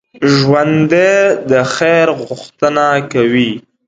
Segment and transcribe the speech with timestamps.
[0.35, 1.13] ژوندي
[1.51, 3.51] د خیر غوښتنه کوي